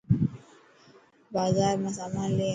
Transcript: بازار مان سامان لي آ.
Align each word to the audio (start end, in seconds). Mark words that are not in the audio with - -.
بازار 1.33 1.75
مان 1.81 1.93
سامان 1.97 2.29
لي 2.37 2.47
آ. 2.47 2.49